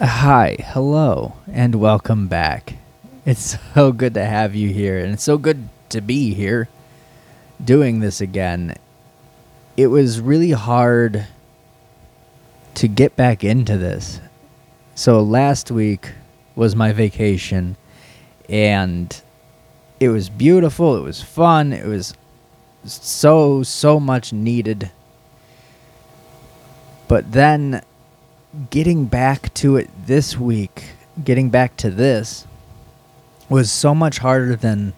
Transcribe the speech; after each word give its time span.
Hi, 0.00 0.54
hello, 0.60 1.32
and 1.52 1.74
welcome 1.74 2.28
back. 2.28 2.74
It's 3.26 3.58
so 3.74 3.90
good 3.90 4.14
to 4.14 4.24
have 4.24 4.54
you 4.54 4.68
here, 4.68 4.96
and 4.96 5.12
it's 5.12 5.24
so 5.24 5.36
good 5.38 5.68
to 5.88 6.00
be 6.00 6.34
here 6.34 6.68
doing 7.64 7.98
this 7.98 8.20
again. 8.20 8.76
It 9.76 9.88
was 9.88 10.20
really 10.20 10.52
hard 10.52 11.26
to 12.74 12.86
get 12.86 13.16
back 13.16 13.42
into 13.42 13.76
this. 13.76 14.20
So, 14.94 15.20
last 15.20 15.72
week 15.72 16.12
was 16.54 16.76
my 16.76 16.92
vacation, 16.92 17.76
and 18.48 19.20
it 19.98 20.10
was 20.10 20.28
beautiful, 20.28 20.94
it 20.94 21.02
was 21.02 21.20
fun, 21.24 21.72
it 21.72 21.86
was 21.86 22.14
so, 22.84 23.64
so 23.64 23.98
much 23.98 24.32
needed. 24.32 24.92
But 27.08 27.32
then 27.32 27.82
getting 28.70 29.06
back 29.06 29.52
to 29.54 29.76
it 29.76 29.90
this 30.06 30.38
week, 30.38 30.90
getting 31.22 31.50
back 31.50 31.76
to 31.78 31.90
this, 31.90 32.46
was 33.48 33.70
so 33.70 33.94
much 33.94 34.18
harder 34.18 34.56
than 34.56 34.92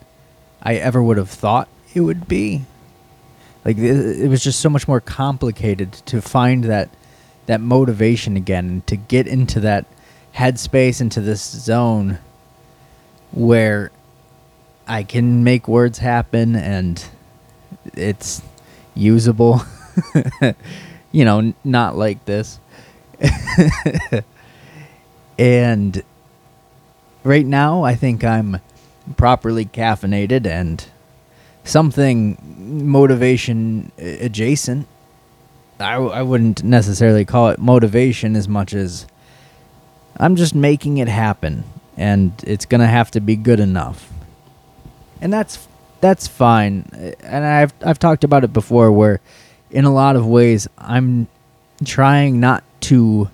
I 0.63 0.77
ever 0.77 1.03
would 1.03 1.17
have 1.17 1.31
thought 1.31 1.69
it 1.95 2.01
would 2.01 2.29
be. 2.29 2.63
Like 3.65 3.77
it 3.77 4.29
was 4.29 4.43
just 4.43 4.61
so 4.61 4.71
much 4.71 4.89
more 4.89 5.01
complicated 5.01 5.93
to 6.07 6.23
find 6.23 6.65
that 6.65 6.89
that 7.47 7.61
motivation 7.61 8.37
again 8.37 8.83
to 8.87 8.97
get 8.97 9.27
into 9.27 9.61
that 9.61 9.85
headspace 10.35 11.01
into 11.01 11.21
this 11.21 11.43
zone 11.43 12.19
where 13.33 13.91
I 14.87 15.03
can 15.03 15.45
make 15.45 15.69
words 15.69 15.99
happen 15.99 16.57
and 16.57 17.05
it's 17.95 18.43
usable. 18.95 19.63
you 21.13 21.25
know, 21.25 21.53
not 21.65 21.97
like 21.97 22.25
this. 22.25 22.59
and 25.39 26.03
right 27.25 27.47
now, 27.47 27.83
I 27.83 27.95
think 27.95 28.25
I'm 28.25 28.61
properly 29.17 29.65
caffeinated 29.65 30.47
and 30.47 30.85
something 31.65 32.37
motivation 32.87 33.93
adjacent. 33.99 34.87
I, 35.79 35.95
I 35.95 36.23
wouldn't 36.23 36.63
necessarily 36.63 37.25
call 37.25 37.49
it 37.49 37.59
motivation 37.59 38.37
as 38.37 38.49
much 38.49 38.75
as 38.75 39.07
I'm 40.19 40.37
just 40.37 40.55
making 40.55 40.99
it 40.99 41.09
happen, 41.09 41.65
and 41.97 42.33
it's 42.47 42.67
gonna 42.67 42.87
have 42.87 43.11
to 43.13 43.21
be 43.21 43.37
good 43.37 43.61
enough. 43.61 44.11
And 45.21 45.33
that's 45.33 45.67
that's 46.01 46.27
fine. 46.27 47.17
And 47.21 47.45
I've 47.45 47.73
I've 47.83 47.99
talked 47.99 48.25
about 48.25 48.45
it 48.45 48.53
before, 48.53 48.93
where 48.93 49.21
in 49.71 49.85
a 49.85 49.93
lot 49.93 50.17
of 50.17 50.27
ways 50.27 50.69
I'm 50.77 51.29
trying 51.85 52.41
not 52.41 52.63
to 52.81 53.31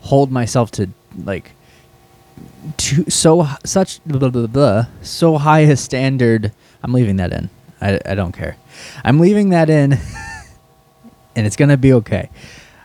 hold 0.00 0.30
myself 0.30 0.70
to 0.72 0.88
like 1.24 1.52
to 2.76 3.08
so 3.10 3.46
such 3.64 4.02
blah, 4.04 4.28
blah, 4.28 4.46
blah, 4.46 4.86
so 5.02 5.38
high 5.38 5.60
a 5.60 5.76
standard. 5.76 6.52
I'm 6.82 6.92
leaving 6.92 7.16
that 7.16 7.32
in. 7.32 7.50
I, 7.80 8.00
I 8.04 8.14
don't 8.14 8.32
care. 8.32 8.56
I'm 9.04 9.18
leaving 9.18 9.50
that 9.50 9.70
in, 9.70 9.92
and 11.36 11.46
it's 11.46 11.56
gonna 11.56 11.76
be 11.76 11.92
okay. 11.94 12.30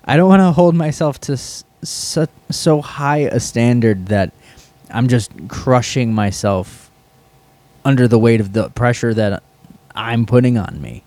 I 0.03 0.17
don't 0.17 0.29
want 0.29 0.41
to 0.41 0.51
hold 0.51 0.75
myself 0.75 1.19
to 1.21 1.37
so, 1.37 2.27
so 2.51 2.81
high 2.81 3.19
a 3.19 3.39
standard 3.39 4.07
that 4.07 4.31
I'm 4.89 5.07
just 5.07 5.31
crushing 5.47 6.13
myself 6.13 6.91
under 7.83 8.07
the 8.07 8.19
weight 8.19 8.39
of 8.39 8.53
the 8.53 8.69
pressure 8.69 9.13
that 9.13 9.43
I'm 9.95 10.25
putting 10.25 10.57
on 10.57 10.81
me. 10.81 11.03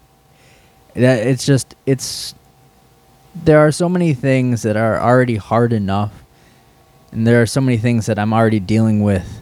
That 0.95 1.27
it's 1.27 1.47
just 1.47 1.75
it's 1.87 2.35
there 3.45 3.59
are 3.59 3.73
so 3.73 3.89
many 3.89 4.15
things 4.15 4.63
that 4.63 4.77
are 4.77 5.01
already 5.01 5.37
hard 5.37 5.73
enough 5.73 6.25
and 7.13 7.27
there 7.27 7.41
are 7.41 7.47
so 7.47 7.61
many 7.61 7.77
things 7.79 8.07
that 8.07 8.19
I'm 8.19 8.33
already 8.33 8.61
dealing 8.61 9.03
with 9.03 9.41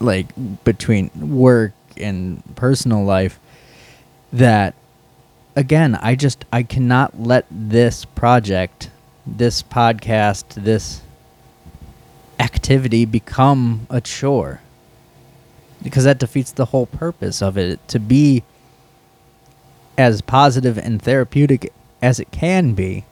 like 0.00 0.26
between 0.64 1.10
work 1.14 1.72
and 1.96 2.42
personal 2.56 3.04
life 3.04 3.38
that 4.32 4.74
again 5.56 5.96
I 5.96 6.14
just 6.14 6.44
I 6.52 6.62
cannot 6.62 7.20
let 7.20 7.46
this 7.50 8.04
project 8.04 8.90
this 9.26 9.62
podcast 9.62 10.54
this 10.54 11.02
activity 12.38 13.04
become 13.04 13.86
a 13.90 14.00
chore 14.00 14.60
because 15.82 16.04
that 16.04 16.18
defeats 16.18 16.52
the 16.52 16.66
whole 16.66 16.86
purpose 16.86 17.42
of 17.42 17.56
it 17.56 17.86
to 17.88 17.98
be 17.98 18.42
as 19.98 20.22
positive 20.22 20.78
and 20.78 21.02
therapeutic 21.02 21.72
as 22.00 22.20
it 22.20 22.30
can 22.30 22.72
be, 22.72 23.04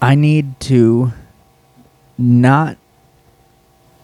I 0.00 0.14
need 0.14 0.60
to 0.60 1.12
not 2.16 2.78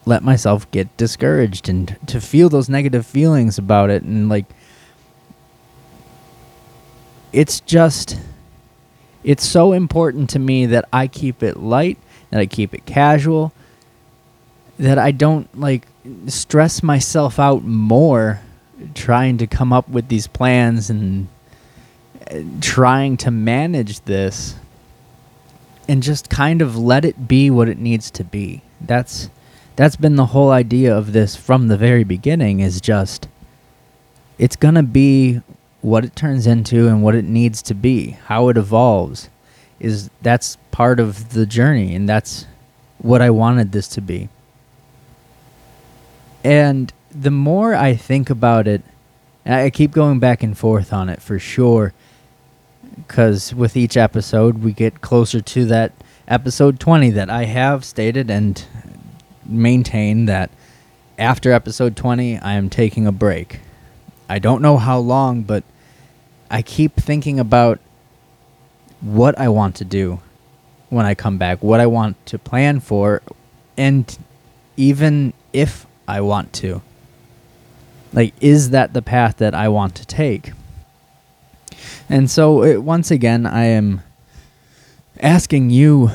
let 0.05 0.23
myself 0.23 0.71
get 0.73 0.95
discouraged 0.97 1.69
and 1.69 1.97
to 2.07 2.21
feel 2.21 2.49
those 2.49 2.69
negative 2.69 3.07
feelings 3.07 3.57
about 3.57 3.89
it 3.89 4.03
and 4.03 4.29
like 4.29 4.45
it's 7.33 7.61
just 7.61 8.19
it's 9.23 9.47
so 9.47 9.73
important 9.73 10.29
to 10.31 10.39
me 10.39 10.67
that 10.67 10.87
I 10.93 11.09
keep 11.09 11.43
it 11.43 11.57
light, 11.57 11.99
that 12.31 12.41
I 12.41 12.47
keep 12.47 12.75
it 12.75 12.85
casual, 12.85 13.53
that 14.79 14.99
I 14.99 15.11
don't 15.13 15.59
like 15.59 15.87
stress 16.27 16.83
myself 16.83 17.39
out 17.39 17.65
more 17.65 18.41
trying 18.95 19.39
to 19.39 19.47
come 19.47 19.73
up 19.73 19.89
with 19.89 20.09
these 20.09 20.27
plans 20.27 20.91
and 20.91 21.29
uh, 22.31 22.41
trying 22.61 23.17
to 23.19 23.31
manage 23.31 24.01
this 24.01 24.57
and 25.89 26.03
just 26.03 26.31
kind 26.31 26.63
of 26.63 26.77
let 26.77 27.05
it 27.05 27.29
be 27.29 27.51
what 27.51 27.69
it 27.69 27.79
needs 27.79 28.11
to 28.13 28.25
be. 28.25 28.63
That's 28.81 29.31
that's 29.77 29.97
been 29.97 30.17
the 30.17 30.27
whole 30.27 30.51
idea 30.51 30.97
of 30.97 31.13
this 31.13 31.35
from 31.35 31.69
the 31.69 31.77
very 31.77 32.05
beginning 32.05 32.61
is 32.61 32.81
just 32.81 33.29
it's 34.39 34.57
going 34.57 34.75
to 34.75 34.83
be 34.83 35.41
what 35.81 36.05
it 36.05 36.17
turns 36.17 36.47
into 36.47 36.89
and 36.89 37.03
what 37.03 37.15
it 37.15 37.25
needs 37.25 37.61
to 37.63 37.75
be, 37.75 38.11
how 38.27 38.49
it 38.49 38.57
evolves 38.57 39.29
is 39.81 40.09
that's 40.23 40.57
part 40.71 41.01
of 41.01 41.35
the 41.35 41.45
journey 41.45 41.95
and 41.95 42.09
that's 42.09 42.47
what 42.99 43.21
I 43.21 43.31
wanted 43.31 43.73
this 43.73 43.89
to 43.89 44.01
be. 44.01 44.29
And 46.45 46.93
the 47.11 47.31
more 47.31 47.75
I 47.75 47.97
think 47.97 48.31
about 48.31 48.69
it, 48.69 48.83
I 49.47 49.71
keep 49.71 49.91
going 49.93 50.21
back 50.21 50.43
and 50.43 50.57
forth 50.57 50.93
on 50.93 51.09
it 51.09 51.21
for 51.21 51.39
sure. 51.39 51.93
Because 52.97 53.53
with 53.55 53.77
each 53.77 53.97
episode, 53.97 54.59
we 54.59 54.73
get 54.73 55.01
closer 55.01 55.41
to 55.41 55.65
that 55.65 55.93
episode 56.29 56.79
20 56.79 57.11
that 57.11 57.31
I 57.31 57.45
have 57.45 57.85
stated 57.85 58.31
and 58.31 58.63
maintain 59.45 60.27
that 60.27 60.51
after 61.19 61.53
episode 61.53 61.97
20, 61.97 62.39
I 62.39 62.55
am 62.55 62.69
taking 62.71 63.07
a 63.07 63.13
break. 63.13 63.61
I 64.29 64.39
don't 64.39 64.63
know 64.63 64.77
how 64.77 64.99
long, 64.99 65.43
but 65.43 65.65
I 66.51 66.63
keep 66.63 66.97
thinking 66.97 67.39
about 67.41 67.81
what 69.01 69.39
I 69.39 69.49
want 69.49 69.77
to 69.77 69.85
do 69.85 70.21
when 70.89 71.07
I 71.07 71.15
come 71.15 71.39
back, 71.39 71.63
what 71.63 71.81
I 71.81 71.87
want 71.87 72.25
to 72.27 72.39
plan 72.39 72.81
for, 72.81 73.23
and 73.77 74.17
even 74.77 75.33
if 75.53 75.87
I 76.07 76.21
want 76.21 76.53
to. 76.55 76.83
Like, 78.13 78.35
is 78.41 78.71
that 78.71 78.93
the 78.93 79.03
path 79.03 79.39
that 79.39 79.55
I 79.55 79.69
want 79.69 79.95
to 79.97 80.07
take? 80.07 80.53
And 82.09 82.31
so, 82.31 82.63
it, 82.63 82.83
once 82.83 83.11
again, 83.11 83.47
I 83.47 83.65
am 83.65 84.03
asking 85.21 85.71
you 85.71 86.11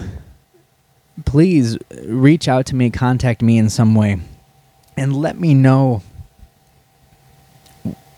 please 1.26 1.78
reach 2.06 2.48
out 2.48 2.66
to 2.68 2.76
me, 2.76 2.90
contact 2.90 3.42
me 3.42 3.58
in 3.58 3.70
some 3.70 3.96
way, 3.96 4.20
and 4.98 5.16
let 5.16 5.40
me 5.40 5.54
know 5.54 6.02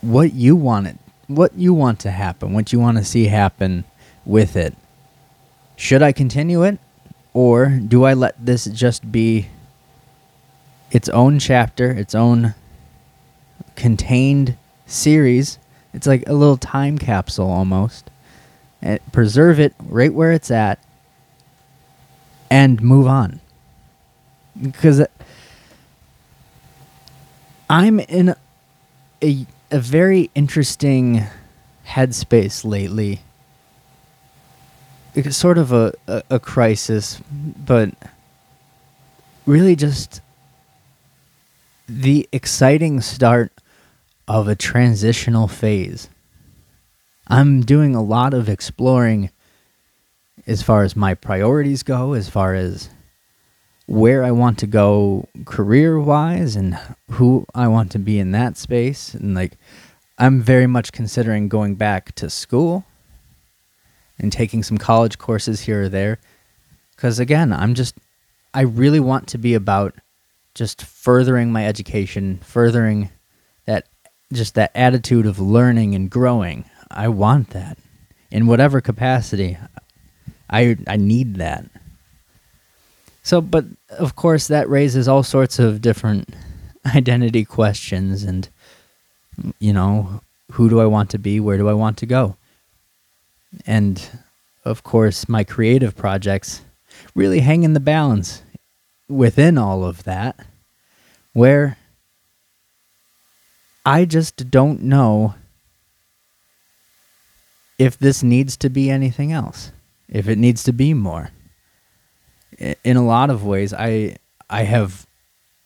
what 0.01 0.33
you 0.33 0.55
want 0.55 0.87
it, 0.87 0.97
what 1.27 1.53
you 1.55 1.73
want 1.73 1.99
to 1.99 2.11
happen, 2.11 2.53
what 2.53 2.73
you 2.73 2.79
want 2.79 2.97
to 2.97 3.03
see 3.03 3.25
happen 3.25 3.83
with 4.25 4.55
it. 4.55 4.75
Should 5.75 6.01
I 6.01 6.11
continue 6.11 6.63
it, 6.63 6.79
or 7.33 7.67
do 7.69 8.03
I 8.03 8.13
let 8.13 8.45
this 8.45 8.65
just 8.65 9.11
be 9.11 9.47
its 10.91 11.09
own 11.09 11.39
chapter, 11.39 11.91
its 11.91 12.13
own 12.13 12.53
contained 13.75 14.57
series. 14.85 15.57
It's 15.93 16.05
like 16.05 16.27
a 16.27 16.33
little 16.33 16.57
time 16.57 16.97
capsule 16.97 17.49
almost. 17.49 18.09
And 18.81 18.99
preserve 19.11 19.59
it 19.59 19.73
right 19.79 20.13
where 20.13 20.31
it's 20.31 20.51
at 20.51 20.79
and 22.49 22.81
move 22.81 23.07
on. 23.07 23.39
Because 24.61 25.05
I'm 27.69 27.99
in 28.01 28.35
a, 29.23 29.45
a 29.71 29.79
very 29.79 30.29
interesting 30.35 31.25
headspace 31.87 32.65
lately. 32.65 33.21
It's 35.13 35.37
sort 35.37 35.57
of 35.57 35.71
a, 35.71 35.93
a, 36.07 36.23
a 36.31 36.39
crisis, 36.39 37.21
but 37.31 37.93
really 39.45 39.75
just 39.75 40.21
the 41.99 42.27
exciting 42.31 43.01
start 43.01 43.51
of 44.25 44.47
a 44.47 44.55
transitional 44.55 45.49
phase. 45.49 46.09
I'm 47.27 47.61
doing 47.61 47.95
a 47.95 48.01
lot 48.01 48.33
of 48.33 48.47
exploring 48.47 49.29
as 50.47 50.61
far 50.61 50.83
as 50.83 50.95
my 50.95 51.13
priorities 51.13 51.83
go, 51.83 52.13
as 52.13 52.29
far 52.29 52.55
as 52.55 52.89
where 53.87 54.23
I 54.23 54.31
want 54.31 54.57
to 54.59 54.67
go 54.67 55.27
career 55.43 55.99
wise 55.99 56.55
and 56.55 56.79
who 57.11 57.45
I 57.53 57.67
want 57.67 57.91
to 57.91 57.99
be 57.99 58.19
in 58.19 58.31
that 58.31 58.55
space. 58.55 59.13
And 59.13 59.35
like, 59.35 59.57
I'm 60.17 60.41
very 60.41 60.67
much 60.67 60.93
considering 60.93 61.49
going 61.49 61.75
back 61.75 62.15
to 62.15 62.29
school 62.29 62.85
and 64.17 64.31
taking 64.31 64.63
some 64.63 64.77
college 64.77 65.17
courses 65.17 65.61
here 65.61 65.83
or 65.83 65.89
there. 65.89 66.19
Because 66.95 67.19
again, 67.19 67.51
I'm 67.51 67.73
just, 67.75 67.95
I 68.53 68.61
really 68.61 69.01
want 69.01 69.27
to 69.29 69.37
be 69.37 69.55
about 69.55 69.93
just 70.53 70.83
furthering 70.83 71.51
my 71.51 71.65
education, 71.65 72.39
furthering 72.43 73.09
that, 73.65 73.87
just 74.33 74.55
that 74.55 74.71
attitude 74.75 75.25
of 75.25 75.39
learning 75.39 75.95
and 75.95 76.09
growing. 76.09 76.65
I 76.89 77.07
want 77.07 77.51
that 77.51 77.77
in 78.29 78.47
whatever 78.47 78.81
capacity. 78.81 79.57
I, 80.49 80.77
I 80.87 80.97
need 80.97 81.35
that. 81.35 81.65
So, 83.23 83.39
but 83.39 83.65
of 83.91 84.15
course, 84.15 84.47
that 84.47 84.69
raises 84.69 85.07
all 85.07 85.23
sorts 85.23 85.59
of 85.59 85.81
different 85.81 86.33
identity 86.95 87.45
questions 87.45 88.23
and, 88.23 88.49
you 89.59 89.73
know, 89.73 90.21
who 90.51 90.69
do 90.69 90.81
I 90.81 90.85
want 90.85 91.09
to 91.11 91.17
be? 91.17 91.39
Where 91.39 91.57
do 91.57 91.69
I 91.69 91.73
want 91.73 91.97
to 91.99 92.05
go? 92.05 92.35
And 93.65 94.01
of 94.65 94.83
course, 94.83 95.29
my 95.29 95.43
creative 95.43 95.95
projects 95.95 96.61
really 97.15 97.39
hang 97.39 97.63
in 97.63 97.73
the 97.73 97.79
balance 97.79 98.43
within 99.11 99.57
all 99.57 99.83
of 99.83 100.03
that, 100.03 100.39
where 101.33 101.77
I 103.85 104.05
just 104.05 104.49
don't 104.49 104.83
know 104.83 105.35
if 107.77 107.97
this 107.97 108.21
needs 108.21 108.55
to 108.57 108.69
be 108.69 108.89
anything 108.89 109.31
else, 109.31 109.71
if 110.07 110.27
it 110.27 110.37
needs 110.37 110.63
to 110.63 110.73
be 110.73 110.93
more. 110.93 111.31
In 112.83 112.97
a 112.97 113.05
lot 113.05 113.29
of 113.29 113.43
ways, 113.43 113.73
I 113.73 114.17
I 114.49 114.63
have 114.63 115.07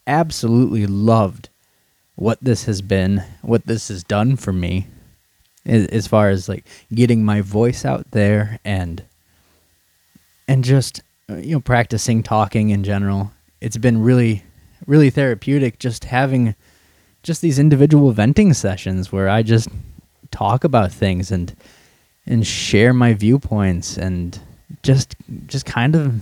absolutely 0.08 0.86
loved 0.86 1.50
what 2.16 2.38
this 2.42 2.66
has 2.66 2.82
been, 2.82 3.24
what 3.42 3.66
this 3.66 3.90
has 3.90 4.04
done 4.04 4.38
for 4.38 4.54
me 4.54 4.88
as 5.66 6.08
far 6.08 6.30
as 6.30 6.48
like 6.48 6.66
getting 6.94 7.24
my 7.24 7.42
voice 7.42 7.86
out 7.86 8.12
there 8.12 8.60
and 8.64 9.04
and 10.48 10.64
just 10.64 11.02
uh, 11.30 11.36
you 11.38 11.56
know 11.56 11.60
practicing 11.60 12.22
talking 12.22 12.70
in 12.70 12.84
general 12.84 13.32
it's 13.62 13.78
been 13.78 14.02
really 14.02 14.44
really 14.88 15.10
therapeutic 15.10 15.80
just 15.80 16.06
having 16.06 16.56
just 17.24 17.42
these 17.42 17.58
individual 17.58 18.12
venting 18.12 18.54
sessions 18.54 19.12
where 19.12 19.30
i 19.30 19.42
just 19.42 19.70
talk 20.32 20.64
about 20.64 20.92
things 20.92 21.32
and 21.32 21.56
and 22.26 22.46
share 22.46 22.94
my 22.94 23.14
viewpoints 23.14 23.98
and 23.98 24.40
just 24.84 25.16
just 25.48 25.66
kind 25.66 25.96
of 25.96 26.20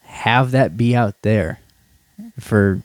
have 0.00 0.50
that 0.50 0.76
be 0.76 0.94
out 0.94 1.14
there 1.22 1.60
for 2.38 2.82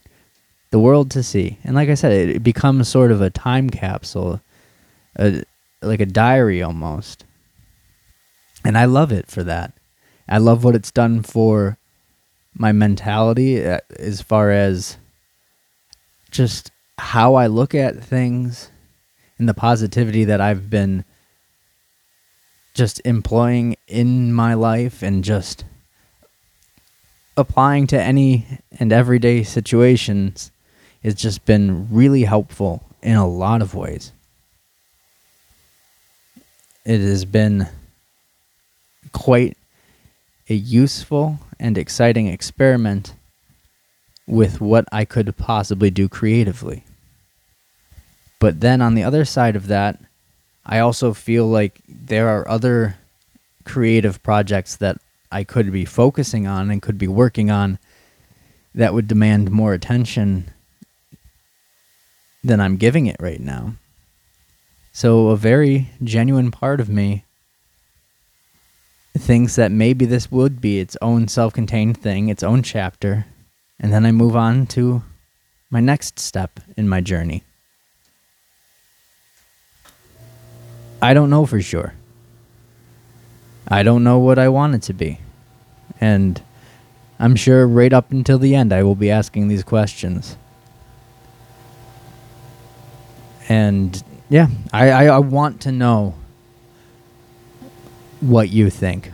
the 0.72 0.80
world 0.80 1.12
to 1.12 1.22
see 1.22 1.58
and 1.64 1.76
like 1.76 1.90
i 1.90 1.94
said 1.94 2.12
it, 2.12 2.30
it 2.38 2.44
becomes 2.44 2.88
sort 2.88 3.12
of 3.12 3.22
a 3.22 3.30
time 3.30 3.70
capsule 3.70 4.42
a 5.18 5.44
like 5.84 6.00
a 6.00 6.06
diary 6.06 6.62
almost. 6.62 7.26
And 8.66 8.78
I 8.78 8.86
love 8.86 9.12
it 9.12 9.30
for 9.30 9.44
that. 9.44 9.74
I 10.28 10.38
love 10.38 10.64
what 10.64 10.76
it's 10.76 10.92
done 10.92 11.22
for 11.22 11.78
my 12.56 12.72
mentality 12.72 13.66
uh, 13.66 13.80
as 13.98 14.22
far 14.22 14.52
as 14.52 14.98
just 16.32 16.72
how 16.98 17.36
I 17.36 17.48
look 17.48 17.74
at 17.76 18.04
things 18.04 18.70
and 19.38 19.50
the 19.50 19.54
positivity 19.54 20.26
that 20.26 20.42
I've 20.42 20.70
been 20.70 21.06
just 22.74 23.02
employing 23.06 23.76
in 23.88 24.34
my 24.34 24.54
life 24.54 25.04
and 25.04 25.24
just 25.24 25.64
applying 27.38 27.88
to 27.88 28.02
any 28.02 28.46
and 28.80 28.92
everyday 28.92 29.44
situations 29.44 30.52
has 31.04 31.16
just 31.16 31.46
been 31.46 31.88
really 31.92 32.24
helpful 32.24 32.84
in 33.02 33.16
a 33.16 33.28
lot 33.28 33.62
of 33.62 33.76
ways. 33.76 34.12
It 36.86 37.00
has 37.00 37.26
been 37.26 37.68
quite 39.12 39.58
a 40.50 40.54
useful 40.54 41.40
and 41.60 41.78
exciting 41.78 42.28
experiment 42.28 43.14
with 44.28 44.62
what 44.62 44.86
I 44.92 45.06
could 45.06 45.36
possibly 45.38 45.90
do 45.90 46.08
creatively. 46.10 46.84
But 48.40 48.60
then 48.60 48.82
on 48.82 48.96
the 48.96 49.04
other 49.04 49.26
side 49.26 49.56
of 49.56 49.68
that, 49.68 50.00
I 50.66 50.80
also 50.80 51.14
feel 51.14 51.48
like 51.48 51.82
there 51.88 52.30
are 52.30 52.48
other 52.48 52.98
creative 53.66 54.22
projects 54.24 54.76
that 54.78 54.98
I 55.32 55.44
could 55.44 55.72
be 55.72 55.86
focusing 55.86 56.48
on 56.48 56.70
and 56.70 56.82
could 56.82 56.98
be 56.98 57.08
working 57.08 57.50
on 57.50 57.80
that 58.76 58.94
would 58.94 59.08
demand 59.08 59.52
more 59.52 59.74
attention 59.74 60.52
than 62.44 62.60
I'm 62.60 62.78
giving 62.78 63.06
it 63.06 63.18
right 63.20 63.40
now. 63.40 63.76
So, 64.92 65.30
a 65.30 65.38
very 65.38 65.90
genuine 66.04 66.52
part 66.52 66.80
of 66.80 66.88
me 66.90 67.26
thinks 69.18 69.56
that 69.56 69.72
maybe 69.72 70.06
this 70.06 70.32
would 70.32 70.60
be 70.60 70.80
its 70.80 70.98
own 71.02 71.28
self 71.28 71.54
contained 71.54 71.98
thing, 71.98 72.30
its 72.30 72.44
own 72.44 72.64
chapter, 72.64 73.26
and 73.80 73.94
then 73.94 74.06
I 74.06 74.12
move 74.12 74.36
on 74.36 74.66
to 74.68 75.04
my 75.70 75.80
next 75.80 76.20
step 76.20 76.60
in 76.78 76.88
my 76.88 77.02
journey. 77.02 77.44
I 81.02 81.14
don't 81.14 81.30
know 81.30 81.46
for 81.46 81.62
sure. 81.62 81.94
I 83.68 83.84
don't 83.84 84.04
know 84.04 84.20
what 84.20 84.40
I 84.40 84.50
want 84.50 84.76
it 84.76 84.84
to 84.84 84.94
be. 84.94 85.20
And 86.00 86.42
I'm 87.20 87.36
sure 87.36 87.68
right 87.68 87.92
up 87.92 88.12
until 88.12 88.38
the 88.40 88.56
end 88.56 88.72
I 88.72 88.84
will 88.84 88.96
be 88.96 89.12
asking 89.12 89.48
these 89.48 89.64
questions. 89.64 90.38
And 93.50 94.02
yeah, 94.30 94.48
I, 94.72 94.92
I, 94.92 95.06
I 95.06 95.20
want 95.20 95.62
to 95.62 95.72
know 95.72 96.16
what 98.30 98.50
you 98.50 98.70
think. 98.70 99.12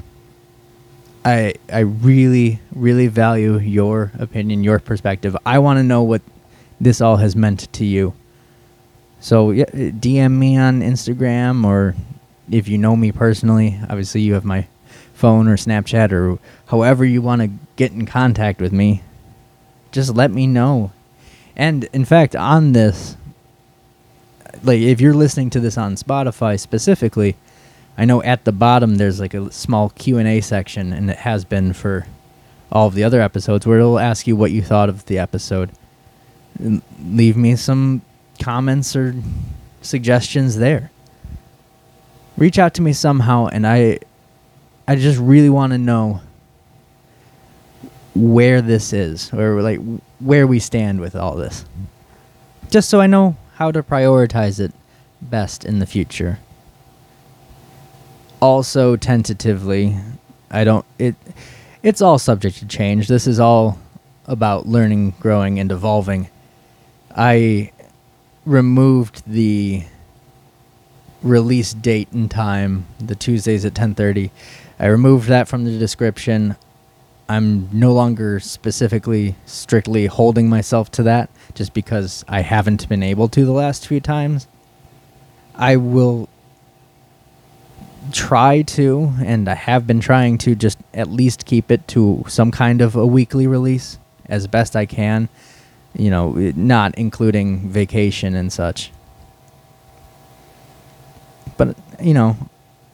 I 1.25 1.55
I 1.71 1.79
really 1.79 2.59
really 2.73 3.07
value 3.07 3.57
your 3.57 4.11
opinion, 4.17 4.63
your 4.63 4.79
perspective. 4.79 5.35
I 5.45 5.59
want 5.59 5.77
to 5.77 5.83
know 5.83 6.03
what 6.03 6.21
this 6.79 7.01
all 7.01 7.17
has 7.17 7.35
meant 7.35 7.71
to 7.73 7.85
you. 7.85 8.13
So 9.19 9.51
yeah, 9.51 9.65
uh, 9.65 9.91
DM 9.91 10.31
me 10.37 10.57
on 10.57 10.81
Instagram 10.81 11.65
or 11.65 11.95
if 12.49 12.67
you 12.67 12.77
know 12.77 12.95
me 12.95 13.11
personally, 13.11 13.77
obviously 13.89 14.21
you 14.21 14.33
have 14.33 14.45
my 14.45 14.67
phone 15.13 15.47
or 15.47 15.57
Snapchat 15.57 16.11
or 16.11 16.39
however 16.67 17.03
you 17.03 17.21
want 17.21 17.41
to 17.41 17.49
get 17.75 17.91
in 17.91 18.05
contact 18.05 18.61
with 18.61 18.71
me. 18.71 19.03
Just 19.91 20.15
let 20.15 20.31
me 20.31 20.47
know. 20.47 20.91
And 21.55 21.83
in 21.91 22.05
fact, 22.05 22.35
on 22.35 22.71
this, 22.71 23.17
like 24.63 24.79
if 24.79 25.01
you're 25.01 25.13
listening 25.13 25.49
to 25.51 25.59
this 25.59 25.77
on 25.77 25.95
Spotify 25.95 26.57
specifically, 26.59 27.35
I 27.99 28.05
know 28.05 28.23
at 28.23 28.45
the 28.45 28.53
bottom 28.53 28.95
there's 28.95 29.19
like 29.19 29.33
a 29.33 29.51
small 29.51 29.89
Q 29.89 30.19
and 30.19 30.27
A 30.27 30.39
section, 30.39 30.93
and 30.93 31.09
it 31.11 31.17
has 31.17 31.43
been 31.43 31.73
for 31.73 32.07
all 32.71 32.87
of 32.87 32.93
the 32.93 33.03
other 33.03 33.19
episodes, 33.19 33.67
where 33.67 33.79
it'll 33.79 33.99
ask 33.99 34.25
you 34.25 34.37
what 34.37 34.51
you 34.51 34.61
thought 34.61 34.87
of 34.87 35.05
the 35.07 35.19
episode. 35.19 35.69
And 36.57 36.81
leave 37.03 37.35
me 37.35 37.57
some 37.57 38.01
comments 38.41 38.95
or 38.95 39.15
suggestions 39.81 40.55
there. 40.55 40.91
Reach 42.37 42.57
out 42.57 42.73
to 42.75 42.81
me 42.81 42.93
somehow, 42.93 43.47
and 43.47 43.67
I, 43.67 43.99
I 44.87 44.95
just 44.95 45.19
really 45.19 45.49
want 45.49 45.73
to 45.73 45.77
know 45.77 46.21
where 48.15 48.61
this 48.61 48.93
is, 48.93 49.33
or 49.33 49.61
like 49.61 49.81
where 50.19 50.47
we 50.47 50.59
stand 50.59 51.01
with 51.01 51.17
all 51.17 51.35
this, 51.35 51.65
just 52.69 52.87
so 52.87 53.01
I 53.01 53.07
know 53.07 53.35
how 53.55 53.71
to 53.71 53.83
prioritize 53.83 54.57
it 54.61 54.71
best 55.21 55.65
in 55.65 55.79
the 55.79 55.85
future. 55.85 56.39
Also, 58.41 58.95
tentatively, 58.95 59.97
I 60.49 60.63
don't 60.63 60.85
it 60.97 61.15
it's 61.83 62.01
all 62.01 62.17
subject 62.17 62.57
to 62.57 62.65
change. 62.65 63.07
This 63.07 63.27
is 63.27 63.39
all 63.39 63.79
about 64.25 64.67
learning, 64.67 65.15
growing 65.19 65.59
and 65.59 65.71
evolving. 65.71 66.29
I 67.15 67.71
removed 68.45 69.23
the 69.27 69.83
release 71.21 71.73
date 71.73 72.11
and 72.11 72.31
time, 72.31 72.85
the 72.99 73.15
Tuesdays 73.15 73.65
at 73.65 73.73
10:30. 73.73 74.31
I 74.79 74.85
removed 74.85 75.27
that 75.27 75.47
from 75.47 75.65
the 75.65 75.77
description. 75.77 76.55
I'm 77.27 77.69
no 77.71 77.91
longer 77.93 78.39
specifically 78.39 79.35
strictly 79.45 80.07
holding 80.07 80.49
myself 80.49 80.89
to 80.91 81.03
that 81.03 81.29
just 81.53 81.73
because 81.73 82.23
I 82.27 82.41
haven't 82.41 82.87
been 82.89 83.03
able 83.03 83.27
to 83.29 83.45
the 83.45 83.51
last 83.51 83.85
few 83.85 83.99
times. 83.99 84.47
I 85.55 85.75
will 85.75 86.29
try 88.13 88.61
to, 88.63 89.13
and 89.23 89.47
I 89.47 89.55
have 89.55 89.87
been 89.87 89.99
trying 89.99 90.37
to 90.39 90.55
just 90.55 90.77
at 90.93 91.09
least 91.09 91.45
keep 91.45 91.71
it 91.71 91.87
to 91.89 92.23
some 92.27 92.51
kind 92.51 92.81
of 92.81 92.95
a 92.95 93.05
weekly 93.05 93.47
release 93.47 93.97
as 94.25 94.47
best 94.47 94.75
I 94.75 94.85
can, 94.85 95.29
you 95.93 96.09
know, 96.09 96.31
not 96.55 96.95
including 96.95 97.69
vacation 97.69 98.35
and 98.35 98.51
such. 98.51 98.91
But, 101.57 101.75
you 102.01 102.13
know, 102.13 102.37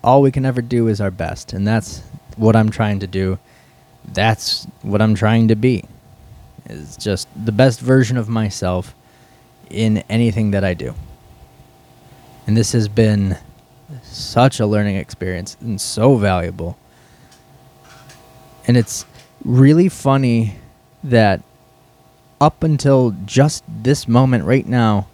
all 0.04 0.22
we 0.22 0.32
can 0.32 0.46
ever 0.46 0.62
do 0.62 0.88
is 0.88 1.02
our 1.02 1.12
best, 1.12 1.54
and 1.54 1.68
that's 1.68 2.02
what 2.38 2.56
I'm 2.56 2.70
trying 2.70 3.00
to 3.00 3.08
do. 3.08 3.40
That's 4.14 4.66
what 4.82 5.02
I'm 5.02 5.16
trying 5.16 5.48
to 5.50 5.56
be. 5.56 5.84
Is 6.70 6.98
just 6.98 7.28
the 7.36 7.52
best 7.52 7.80
version 7.80 8.18
of 8.18 8.28
myself 8.30 8.96
in 9.70 10.00
anything 10.10 10.52
that 10.52 10.64
I 10.64 10.74
do. 10.74 10.94
And 12.48 12.56
this 12.56 12.72
has 12.74 12.88
been 12.88 13.38
such 14.16 14.60
a 14.60 14.66
learning 14.66 14.96
experience 14.96 15.58
and 15.62 15.80
so 15.80 16.16
valuable. 16.16 16.78
And 18.68 18.78
it's 18.78 19.06
really 19.44 19.90
funny 19.90 20.56
that 21.04 21.42
up 22.42 22.64
until 22.64 23.16
just 23.26 23.64
this 23.68 24.08
moment 24.08 24.46
right 24.46 24.68
now, 24.68 25.08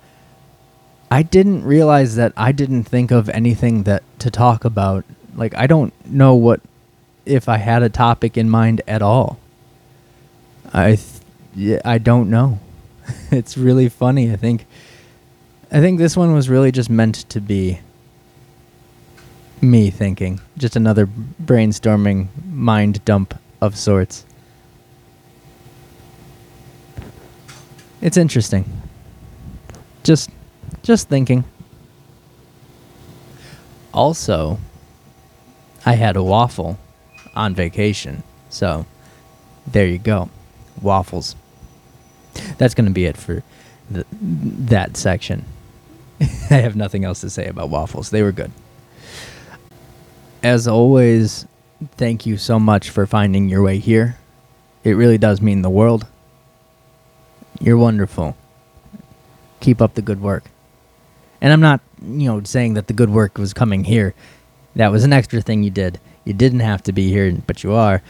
I 1.09 1.23
didn't 1.23 1.65
realize 1.65 2.15
that 2.15 2.31
I 2.37 2.51
didn't 2.51 2.85
think 2.85 3.11
of 3.11 3.29
anything 3.29 3.83
that 3.83 4.03
to 4.19 4.31
talk 4.31 4.63
about. 4.63 5.03
Like 5.35 5.55
I 5.55 5.67
don't 5.67 5.93
know 6.05 6.35
what 6.35 6.61
if 7.25 7.49
I 7.49 7.57
had 7.57 7.83
a 7.83 7.89
topic 7.89 8.37
in 8.37 8.49
mind 8.49 8.81
at 8.87 9.01
all. 9.01 9.37
I 10.73 10.95
th- 10.95 11.21
yeah, 11.53 11.81
I 11.83 11.97
don't 11.97 12.29
know. 12.29 12.59
it's 13.31 13.57
really 13.57 13.89
funny. 13.89 14.31
I 14.31 14.37
think 14.37 14.65
I 15.71 15.79
think 15.79 15.99
this 15.99 16.15
one 16.15 16.33
was 16.33 16.49
really 16.49 16.71
just 16.71 16.89
meant 16.89 17.15
to 17.29 17.41
be 17.41 17.79
me 19.61 19.89
thinking. 19.89 20.39
Just 20.57 20.75
another 20.75 21.05
brainstorming 21.05 22.27
mind 22.45 23.03
dump 23.05 23.37
of 23.61 23.77
sorts. 23.77 24.25
It's 28.01 28.17
interesting. 28.17 28.65
Just 30.03 30.29
just 30.81 31.09
thinking. 31.09 31.43
Also, 33.93 34.57
I 35.85 35.93
had 35.93 36.15
a 36.15 36.23
waffle 36.23 36.79
on 37.35 37.53
vacation. 37.53 38.23
So, 38.49 38.85
there 39.67 39.85
you 39.85 39.97
go. 39.97 40.29
Waffles. 40.81 41.35
That's 42.57 42.73
going 42.73 42.85
to 42.85 42.91
be 42.91 43.05
it 43.05 43.17
for 43.17 43.43
that 43.89 44.97
section. 44.97 45.45
I 46.21 46.55
have 46.55 46.75
nothing 46.75 47.03
else 47.03 47.21
to 47.21 47.29
say 47.29 47.47
about 47.47 47.69
waffles. 47.69 48.09
They 48.09 48.23
were 48.23 48.31
good. 48.31 48.51
As 50.43 50.67
always, 50.67 51.45
thank 51.97 52.25
you 52.25 52.37
so 52.37 52.59
much 52.59 52.89
for 52.89 53.05
finding 53.05 53.47
your 53.47 53.61
way 53.61 53.77
here. 53.77 54.17
It 54.83 54.93
really 54.93 55.19
does 55.19 55.39
mean 55.39 55.61
the 55.61 55.69
world. 55.69 56.07
You're 57.59 57.77
wonderful. 57.77 58.35
Keep 59.59 59.81
up 59.81 59.93
the 59.93 60.01
good 60.01 60.19
work. 60.19 60.45
And 61.41 61.53
I'm 61.53 61.61
not, 61.61 61.81
you 62.01 62.27
know, 62.27 62.41
saying 62.43 62.73
that 62.73 62.87
the 62.87 62.93
good 62.93 63.11
work 63.11 63.37
was 63.37 63.53
coming 63.53 63.83
here. 63.83 64.15
That 64.75 64.91
was 64.91 65.03
an 65.03 65.13
extra 65.13 65.41
thing 65.41 65.61
you 65.61 65.69
did. 65.69 65.99
You 66.25 66.33
didn't 66.33 66.61
have 66.61 66.81
to 66.83 66.91
be 66.91 67.09
here, 67.09 67.31
but 67.45 67.63
you 67.63 67.73
are. 67.73 68.01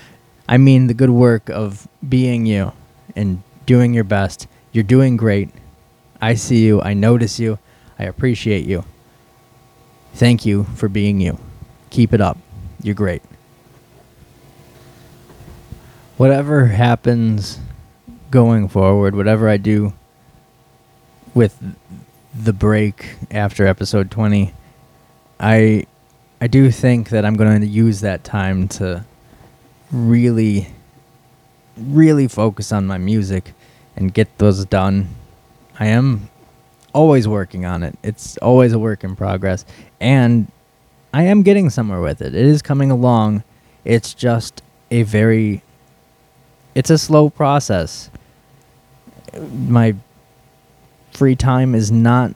I 0.47 0.57
mean 0.57 0.87
the 0.87 0.93
good 0.93 1.09
work 1.09 1.49
of 1.49 1.87
being 2.07 2.45
you 2.45 2.71
and 3.13 3.43
doing 3.65 3.93
your 3.93 4.05
best. 4.05 4.47
You're 4.71 4.85
doing 4.85 5.17
great. 5.17 5.49
I 6.21 6.35
see 6.35 6.65
you. 6.65 6.81
I 6.81 6.93
notice 6.93 7.39
you. 7.39 7.59
I 7.99 8.03
appreciate 8.05 8.65
you. 8.65 8.85
Thank 10.13 10.45
you 10.45 10.63
for 10.75 10.87
being 10.87 11.19
you. 11.19 11.37
Keep 11.91 12.13
it 12.13 12.21
up. 12.21 12.37
You're 12.81 12.95
great. 12.95 13.21
Whatever 16.17 16.67
happens 16.67 17.59
going 18.31 18.67
forward, 18.67 19.15
whatever 19.15 19.47
I 19.47 19.57
do 19.57 19.93
with 21.33 21.57
the 22.33 22.53
break 22.53 23.15
after 23.29 23.67
episode 23.67 24.09
20, 24.09 24.53
I 25.39 25.85
I 26.39 26.47
do 26.47 26.71
think 26.71 27.09
that 27.09 27.25
I'm 27.25 27.35
going 27.35 27.61
to 27.61 27.67
use 27.67 28.01
that 28.01 28.23
time 28.23 28.67
to 28.69 29.05
really 29.91 30.67
really 31.77 32.27
focus 32.27 32.71
on 32.71 32.87
my 32.87 32.97
music 32.97 33.53
and 33.95 34.13
get 34.13 34.37
those 34.37 34.65
done. 34.65 35.09
I 35.79 35.87
am 35.87 36.29
always 36.93 37.27
working 37.27 37.65
on 37.65 37.83
it. 37.83 37.97
It's 38.03 38.37
always 38.37 38.73
a 38.73 38.79
work 38.79 39.03
in 39.03 39.15
progress 39.15 39.65
and 39.99 40.51
I 41.13 41.23
am 41.23 41.43
getting 41.43 41.69
somewhere 41.69 42.01
with 42.01 42.21
it. 42.21 42.33
It 42.33 42.45
is 42.45 42.61
coming 42.61 42.89
along. 42.91 43.43
It's 43.83 44.13
just 44.13 44.61
a 44.89 45.03
very 45.03 45.63
it's 46.73 46.89
a 46.89 46.97
slow 46.97 47.29
process. 47.29 48.09
My 49.37 49.95
free 51.11 51.35
time 51.35 51.75
is 51.75 51.91
not 51.91 52.33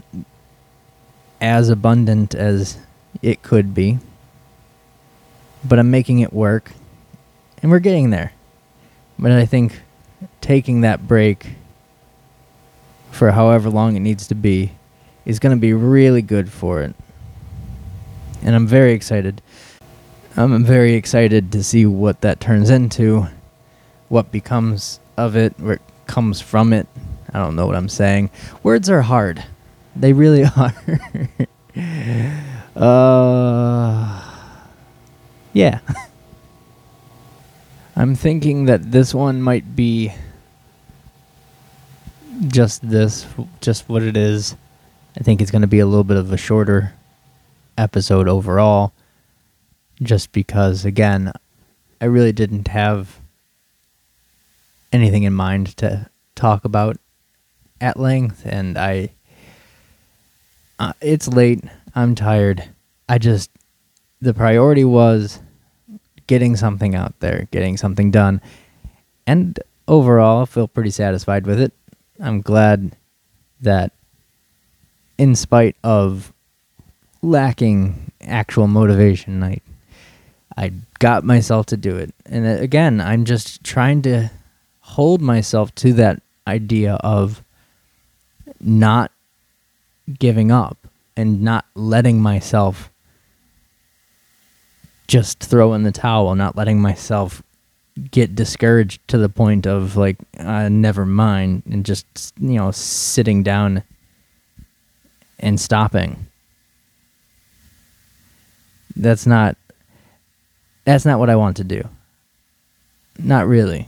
as 1.40 1.70
abundant 1.70 2.36
as 2.36 2.78
it 3.22 3.42
could 3.42 3.74
be. 3.74 4.00
But 5.64 5.80
I'm 5.80 5.90
making 5.90 6.20
it 6.20 6.34
work. 6.34 6.72
And 7.62 7.72
we're 7.72 7.80
getting 7.80 8.10
there. 8.10 8.34
But 9.18 9.32
I 9.32 9.46
think 9.46 9.82
taking 10.42 10.82
that 10.82 11.08
break 11.08 11.56
for 13.12 13.32
however 13.32 13.70
long 13.70 13.96
it 13.96 14.02
needs 14.02 14.28
to 14.28 14.36
be 14.36 14.72
is 15.26 15.40
going 15.40 15.56
to 15.56 15.60
be 15.60 15.74
really 15.74 16.22
good 16.22 16.52
for 16.52 16.82
it. 16.82 16.94
And 18.46 18.56
I'm 18.56 18.68
very 18.68 18.94
excited. 18.94 19.42
I'm 20.38 20.64
very 20.64 20.94
excited 20.94 21.52
to 21.54 21.64
see 21.64 21.88
what 21.88 22.22
that 22.22 22.40
turns 22.40 22.70
into, 22.70 23.28
what 24.10 24.32
becomes 24.32 25.00
of 25.18 25.36
it, 25.36 25.60
where 25.60 25.74
it 25.74 25.82
comes 26.06 26.42
from 26.42 26.72
it. 26.72 26.88
I 27.34 27.40
don't 27.40 27.56
know 27.56 27.66
what 27.66 27.76
I'm 27.76 27.90
saying. 27.90 28.30
Words 28.62 28.88
are 28.88 29.02
hard. 29.02 29.44
They 29.96 30.14
really 30.14 30.44
are. 30.58 30.76
uh, 32.76 34.22
yeah. 35.54 35.80
I'm 37.96 38.14
thinking 38.14 38.66
that 38.66 38.92
this 38.92 39.12
one 39.12 39.42
might 39.42 39.76
be 39.76 40.14
just 42.46 42.88
this, 42.88 43.26
just 43.60 43.90
what 43.90 44.04
it 44.04 44.16
is. 44.16 44.56
I 45.20 45.24
think 45.24 45.42
it's 45.42 45.50
going 45.50 45.64
to 45.64 45.68
be 45.68 45.80
a 45.80 45.88
little 45.88 46.04
bit 46.04 46.18
of 46.18 46.32
a 46.32 46.38
shorter 46.38 46.94
episode 47.78 48.28
overall, 48.28 48.94
just 50.02 50.32
because, 50.32 50.86
again, 50.86 51.32
I 52.02 52.06
really 52.06 52.34
didn't 52.34 52.68
have 52.68 53.20
anything 54.92 55.24
in 55.24 55.34
mind 55.34 55.76
to 55.78 56.10
talk 56.36 56.66
about 56.66 56.98
at 57.82 58.00
length, 58.00 58.46
and 58.46 58.78
I. 58.78 59.10
Uh, 60.78 60.94
it's 61.02 61.28
late. 61.28 61.64
I'm 61.94 62.16
tired. 62.16 62.64
I 63.08 63.18
just. 63.18 63.50
The 64.22 64.34
priority 64.34 64.84
was 64.84 65.40
getting 66.28 66.56
something 66.56 66.96
out 66.96 67.20
there, 67.20 67.48
getting 67.52 67.78
something 67.78 68.12
done. 68.12 68.42
And 69.28 69.60
overall, 69.88 70.42
I 70.42 70.46
feel 70.46 70.68
pretty 70.68 70.90
satisfied 70.90 71.46
with 71.46 71.60
it. 71.60 71.74
I'm 72.20 72.42
glad 72.42 72.96
that, 73.62 73.92
in 75.18 75.36
spite 75.36 75.76
of 75.84 76.34
lacking 77.26 78.12
actual 78.22 78.68
motivation, 78.68 79.44
I, 79.44 79.60
I 80.56 80.72
got 81.00 81.24
myself 81.24 81.66
to 81.68 81.78
do 81.78 81.98
it. 81.98 82.14
And 82.26 82.46
uh, 82.46 82.62
again, 82.62 83.02
I'm 83.02 83.26
just 83.26 83.64
trying 83.64 84.02
to 84.04 84.32
hold 84.80 85.22
myself 85.22 85.74
to 85.76 85.94
that 85.94 86.22
idea 86.48 86.94
of 86.96 87.44
not 88.60 89.12
giving 90.20 90.52
up 90.52 90.78
and 91.18 91.42
not 91.42 91.66
letting 91.76 92.22
myself 92.22 92.92
just 95.08 95.40
throw 95.40 95.74
in 95.74 95.84
the 95.84 95.92
towel, 95.92 96.36
not 96.36 96.56
letting 96.56 96.82
myself 96.82 97.42
get 98.12 98.36
discouraged 98.36 99.08
to 99.08 99.18
the 99.18 99.30
point 99.30 99.66
of 99.66 99.96
like 99.96 100.18
uh, 100.38 100.68
never 100.68 101.06
mind 101.06 101.64
and 101.72 101.86
just 101.86 102.34
you 102.40 102.58
know 102.58 102.70
sitting 102.70 103.42
down 103.42 103.84
and 105.40 105.60
stopping 105.60 106.28
that's 108.96 109.26
not 109.26 109.58
that's 110.86 111.06
not 111.06 111.20
what 111.20 111.30
i 111.30 111.36
want 111.36 111.58
to 111.58 111.64
do 111.64 111.88
not 113.20 113.48
really 113.48 113.88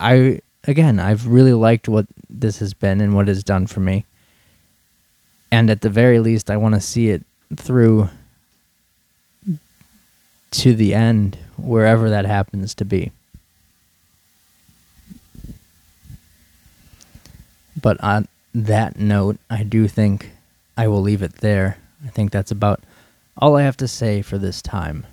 i 0.00 0.40
again, 0.68 1.00
I've 1.00 1.26
really 1.26 1.54
liked 1.54 1.88
what 1.88 2.06
this 2.28 2.58
has 2.58 2.74
been 2.74 3.00
and 3.00 3.16
what 3.16 3.28
it's 3.28 3.42
done 3.42 3.66
for 3.66 3.80
me. 3.80 4.04
And 5.50 5.70
at 5.70 5.80
the 5.80 5.90
very 5.90 6.20
least, 6.20 6.50
I 6.50 6.58
want 6.58 6.74
to 6.74 6.80
see 6.80 7.08
it 7.08 7.24
through 7.56 8.10
to 10.50 10.74
the 10.74 10.94
end, 10.94 11.38
wherever 11.56 12.10
that 12.10 12.26
happens 12.26 12.74
to 12.74 12.84
be. 12.84 13.12
But 17.80 18.02
on 18.02 18.28
that 18.54 18.98
note, 18.98 19.38
I 19.48 19.62
do 19.62 19.88
think 19.88 20.30
I 20.76 20.88
will 20.88 21.00
leave 21.00 21.22
it 21.22 21.36
there. 21.36 21.78
I 22.04 22.08
think 22.08 22.30
that's 22.30 22.50
about 22.50 22.80
all 23.38 23.56
I 23.56 23.62
have 23.62 23.76
to 23.78 23.88
say 23.88 24.22
for 24.22 24.38
this 24.38 24.60
time. 24.60 25.06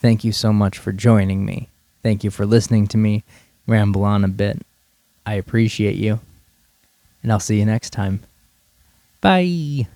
Thank 0.00 0.24
you 0.24 0.32
so 0.32 0.52
much 0.52 0.78
for 0.78 0.92
joining 0.92 1.44
me. 1.44 1.68
Thank 2.02 2.22
you 2.24 2.30
for 2.30 2.46
listening 2.46 2.86
to 2.88 2.96
me 2.96 3.24
ramble 3.66 4.04
on 4.04 4.24
a 4.24 4.28
bit. 4.28 4.62
I 5.26 5.34
appreciate 5.34 5.96
you. 5.96 6.20
And 7.22 7.30
I'll 7.30 7.40
see 7.40 7.58
you 7.58 7.66
next 7.66 7.90
time. 7.90 8.20
Bye. 9.20 9.88